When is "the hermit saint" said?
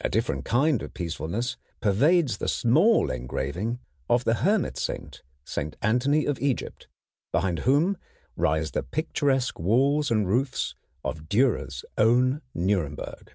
4.22-5.20